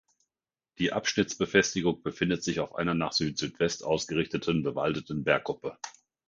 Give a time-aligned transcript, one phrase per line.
[0.79, 5.77] Die Abschnittsbefestigung befindet sich auf einer nach Südsüdwest ausgerichteten bewaldeten Bergkuppe.